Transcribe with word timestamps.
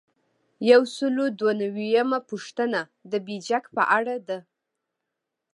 یو 0.71 0.81
سل 0.95 1.15
او 1.23 1.27
دوه 1.39 1.53
نوي 1.61 1.85
یمه 1.97 2.19
پوښتنه 2.29 2.79
د 3.11 3.13
بیجک 3.25 3.63
په 3.75 3.83
اړه 3.97 4.15
ده. 4.27 4.39